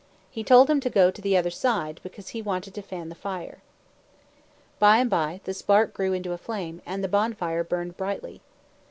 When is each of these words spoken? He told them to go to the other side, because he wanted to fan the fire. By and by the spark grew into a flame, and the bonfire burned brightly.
He 0.31 0.43
told 0.43 0.65
them 0.67 0.79
to 0.79 0.89
go 0.89 1.11
to 1.11 1.21
the 1.21 1.37
other 1.37 1.51
side, 1.51 1.99
because 2.01 2.29
he 2.29 2.41
wanted 2.41 2.73
to 2.73 2.81
fan 2.81 3.09
the 3.09 3.13
fire. 3.13 3.61
By 4.79 4.97
and 4.97 5.11
by 5.11 5.41
the 5.43 5.53
spark 5.53 5.93
grew 5.93 6.11
into 6.13 6.31
a 6.33 6.39
flame, 6.39 6.81
and 6.87 7.03
the 7.03 7.07
bonfire 7.07 7.63
burned 7.63 7.97
brightly. 7.97 8.41